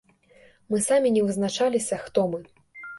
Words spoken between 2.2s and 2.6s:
мы.